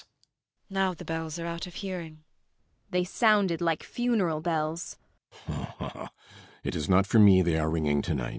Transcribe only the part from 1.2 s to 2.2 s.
are out of hearing. MRS.